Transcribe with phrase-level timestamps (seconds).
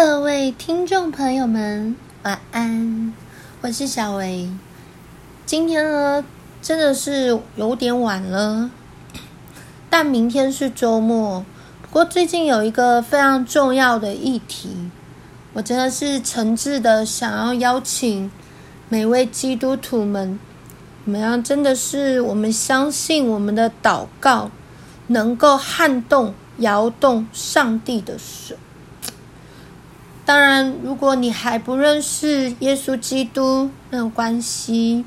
[0.00, 3.12] 各位听众朋友们，晚安，
[3.62, 4.48] 我是小维。
[5.44, 6.24] 今天呢，
[6.62, 8.70] 真的是有点晚了，
[9.90, 11.44] 但明天是周末。
[11.82, 14.88] 不过最近有一个非常重要的议题，
[15.52, 18.30] 我真的是诚挚的想要邀请
[18.88, 20.38] 每位基督徒们，
[21.06, 24.52] 我们要真的是我们相信我们的祷告
[25.08, 28.54] 能够撼动、摇动上帝的手。
[30.28, 35.06] 当然，如果你还不认识耶稣基督，没有关系。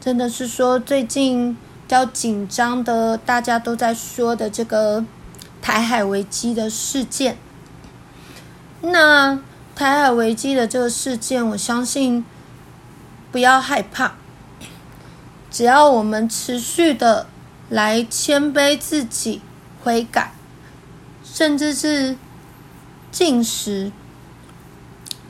[0.00, 5.04] 真的是说，最近比较紧张的，大家都在说的这个
[5.60, 7.36] 台海危机的事件。
[8.82, 9.40] 那
[9.74, 12.24] 台海危机的这个事件，我相信
[13.32, 14.12] 不要害怕，
[15.50, 17.26] 只要我们持续的
[17.68, 19.42] 来谦卑自己、
[19.82, 20.32] 悔改，
[21.24, 22.16] 甚至是
[23.10, 23.90] 禁食。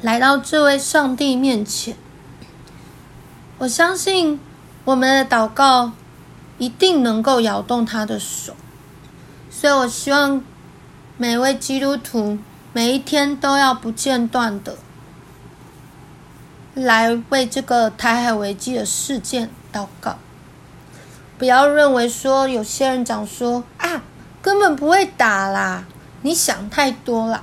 [0.05, 1.97] 来到这位上帝面前，
[3.57, 4.39] 我相信
[4.85, 5.93] 我们的祷告
[6.59, 8.55] 一定能够摇动他的手，
[9.51, 10.45] 所以我希望
[11.17, 12.37] 每位基督徒
[12.75, 14.77] 每一天都要不间断的
[16.75, 20.19] 来为这个台海危机的事件祷告，
[21.39, 24.03] 不要认为说有些人讲说啊，
[24.43, 25.85] 根本不会打啦，
[26.21, 27.43] 你想太多了。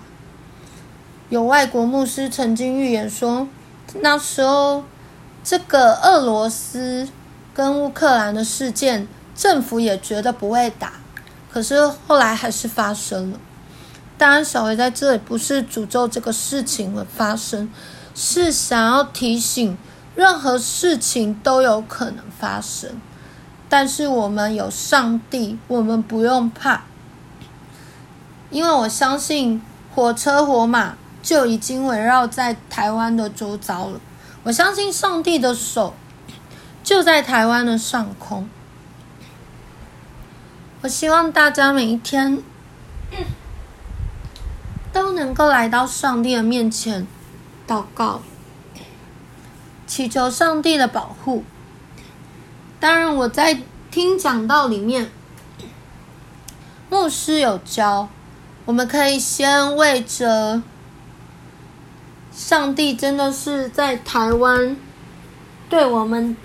[1.32, 3.48] 有外国牧师曾经预言说，
[4.02, 4.84] 那时候
[5.42, 7.08] 这个俄罗斯
[7.54, 10.92] 跟乌克兰的事件，政府也觉得不会打，
[11.50, 13.40] 可是后来还是发生了。
[14.18, 17.70] 当然，小薇在这里不是诅咒这个事情的发生，
[18.14, 19.78] 是想要提醒，
[20.16, 23.00] 任何事情都有可能发生，
[23.70, 26.82] 但是我们有上帝，我们不用怕，
[28.50, 29.62] 因为我相信
[29.96, 30.98] 火车火马。
[31.22, 34.00] 就已经围绕在台湾的周遭了。
[34.44, 35.94] 我相信上帝的手
[36.84, 38.50] 就在台湾的上空。
[40.82, 42.42] 我希望大家每一天
[44.92, 47.06] 都能够来到上帝的面前
[47.68, 48.22] 祷告，
[49.86, 51.44] 祈求上帝的保护。
[52.80, 53.62] 当然，我在
[53.92, 55.12] 听讲道里面，
[56.90, 58.10] 牧师有教，
[58.66, 60.64] 我们可以先为着。
[62.32, 64.76] 上帝真的是在台湾
[65.70, 66.36] 对我们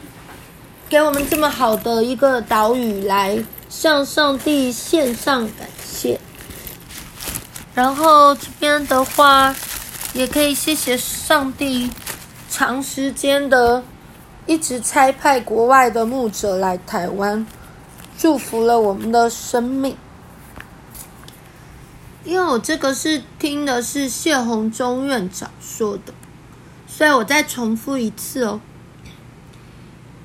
[0.89, 6.21] 给我们这么好的一个岛屿，来向上帝献上感谢。
[7.75, 9.55] 然后这边的话，
[10.13, 11.91] 也可以谢谢上帝，
[12.49, 13.83] 长时间的
[14.47, 17.47] 一直差派国外的牧者来台湾，
[18.17, 19.97] 祝福了我们的生命。
[22.27, 26.13] 因为我这个是听的是谢宏中院长说的，
[26.89, 28.61] 所以我再重复一次哦。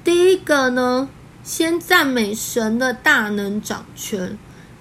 [0.03, 1.07] 第一个呢，
[1.43, 4.35] 先赞美神的大能掌权。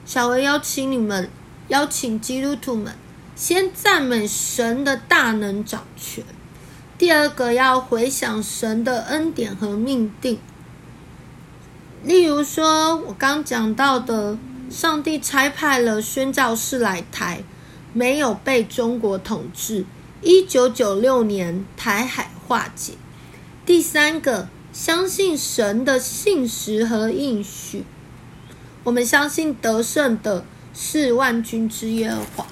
[0.07, 1.29] 小薇邀请你们，
[1.69, 2.95] 邀请基督徒们，
[3.37, 6.25] 先赞美神的大能掌权。
[6.97, 10.39] 第二个要回想神的恩典和命定，
[12.03, 14.39] 例如说我刚讲到的。
[14.71, 17.43] 上帝差派了宣教士来台，
[17.93, 19.85] 没有被中国统治。
[20.23, 22.93] 一九九六年台海化解。
[23.67, 27.85] 第三个，相信神的信实和应许。
[28.85, 32.47] 我们相信得胜的是万军之耶和华。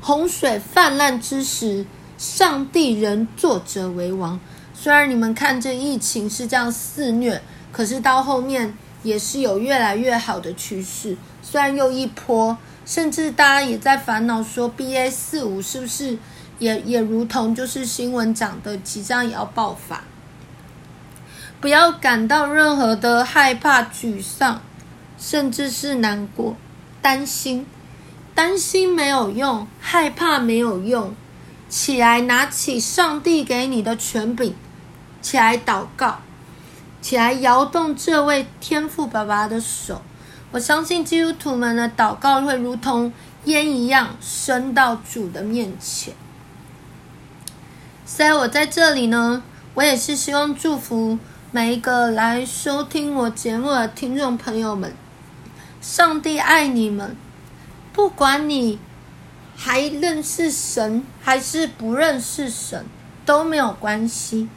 [0.00, 1.84] 洪水泛滥之时，
[2.16, 4.40] 上帝仍坐着为王。
[4.72, 8.74] 虽然你们看这疫情是这样肆虐，可是到后面。
[9.02, 16.18] 也是有越来越好的趋势，虽然又一波，甚至大家也在烦恼说 BA 四五是不是
[16.58, 20.02] 也也如同就是新闻讲的即将也要爆发。
[21.60, 24.62] 不要感到任何的害怕、沮丧，
[25.18, 26.56] 甚至是难过、
[27.02, 27.66] 担心，
[28.34, 31.14] 担心没有用，害怕没有用，
[31.68, 34.54] 起来拿起上帝给你的权柄，
[35.20, 36.20] 起来祷告。
[37.00, 40.02] 起来摇动这位天父爸爸的手，
[40.50, 43.12] 我相信基督徒们的祷告会如同
[43.44, 46.12] 烟一样升到主的面前。
[48.04, 49.42] 所以我在这里呢，
[49.74, 51.18] 我也是希望祝福
[51.52, 54.92] 每一个来收听我节目的听众朋友们，
[55.80, 57.16] 上帝爱你们，
[57.92, 58.78] 不管你
[59.56, 62.84] 还认识神还是不认识神
[63.24, 64.48] 都没有关系。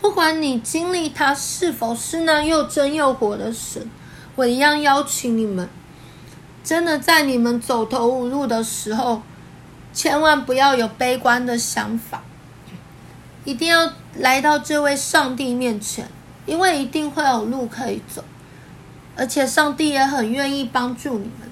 [0.00, 3.90] 不管你经历他是否是那又真又活的神，
[4.36, 5.68] 我一样邀请你们，
[6.62, 9.22] 真的在你们走投无路的时候，
[9.92, 12.22] 千万不要有悲观的想法，
[13.44, 16.08] 一定要来到这位上帝面前，
[16.46, 18.22] 因为一定会有路可以走，
[19.16, 21.50] 而且上帝也很愿意帮助你们。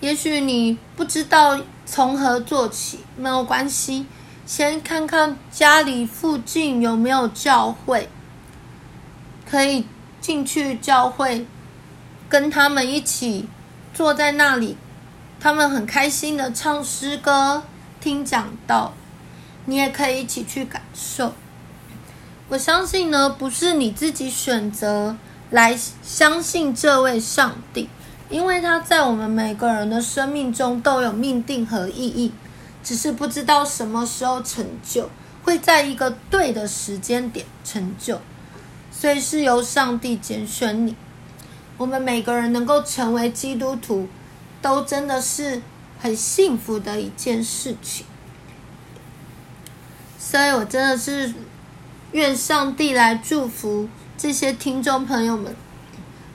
[0.00, 4.06] 也许你不知道从何做起，没有关系，
[4.44, 8.08] 先看看家里附近有没有教会，
[9.48, 9.86] 可以
[10.20, 11.46] 进去教会，
[12.28, 13.48] 跟他们一起
[13.94, 14.76] 坐在那里。
[15.40, 17.62] 他们很开心的唱诗歌、
[18.00, 18.94] 听讲道，
[19.64, 21.32] 你也可以一起去感受。
[22.48, 25.16] 我相信呢，不是你自己选择
[25.50, 27.88] 来相信这位上帝，
[28.28, 32.32] 因为他在我们每个人的生命中都有命定和意义，
[32.82, 35.08] 只是不知道什么时候成就，
[35.42, 38.20] 会在一个对的时间点成就，
[38.90, 40.96] 所以是由上帝拣选你。
[41.76, 44.08] 我们每个人能够成为基督徒。
[44.62, 45.60] 都真的是
[46.00, 48.06] 很幸福的一件事情，
[50.16, 51.34] 所以我真的是
[52.12, 55.52] 愿上帝来祝福这些听众朋友们，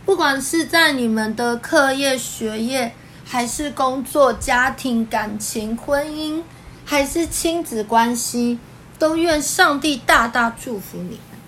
[0.05, 2.93] 不管是在你们的课业、学业，
[3.27, 6.41] 还是工作、家庭、感情、婚姻，
[6.85, 8.57] 还是亲子关系，
[8.97, 11.39] 都愿上帝大大祝福你们，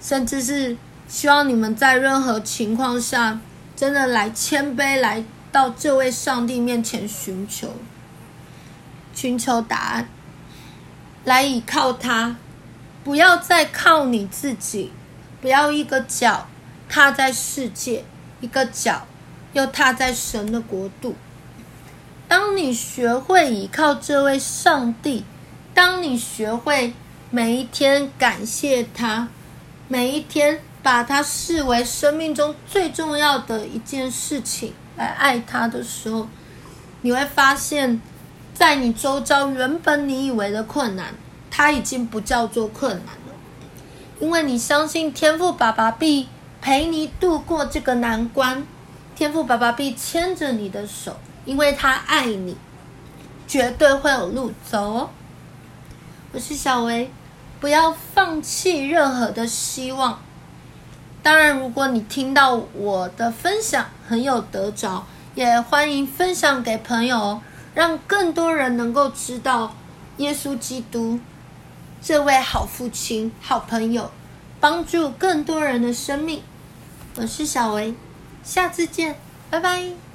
[0.00, 0.76] 甚至是
[1.06, 3.38] 希望你们在任何情况下，
[3.76, 5.24] 真的来谦卑来。
[5.50, 7.72] 到这位上帝面前寻求，
[9.14, 10.08] 寻求答案，
[11.24, 12.36] 来倚靠他，
[13.02, 14.92] 不要再靠你自己，
[15.40, 16.46] 不要一个脚
[16.86, 18.04] 踏在世界，
[18.42, 19.06] 一个脚
[19.52, 21.14] 又踏在神的国度。
[22.26, 25.24] 当你学会倚靠这位上帝，
[25.72, 26.92] 当你学会
[27.30, 29.28] 每一天感谢他，
[29.88, 34.74] 每一天把他视为生命中最重要的一件事情。
[34.96, 36.28] 来爱他的时候，
[37.02, 38.00] 你会发现，
[38.52, 41.14] 在你周遭原本你以为的困难，
[41.50, 43.34] 他已经不叫做困难了，
[44.18, 46.28] 因为你相信天赋爸爸必
[46.60, 48.66] 陪你度过这个难关，
[49.18, 52.56] 天父爸爸必牵着你的手，因为他爱你，
[53.48, 55.10] 绝对会有路走哦。
[56.30, 57.10] 我是小薇，
[57.58, 60.20] 不要放弃任何的希望。
[61.20, 65.04] 当然，如果你听到我的分享很有得着，
[65.34, 67.40] 也欢迎分享给朋友，
[67.74, 69.74] 让更多人能够知道
[70.18, 71.18] 耶稣基督
[72.00, 74.12] 这位好父亲、好朋友，
[74.60, 76.40] 帮助更多人的生命。
[77.16, 77.92] 我是小薇，
[78.48, 79.14] 下次见，
[79.50, 80.07] 拜拜。